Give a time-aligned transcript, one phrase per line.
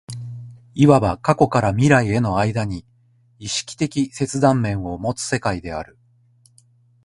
[0.73, 2.87] いわば過去から未来への間に
[3.37, 5.95] 意識的切断面を有つ世界である。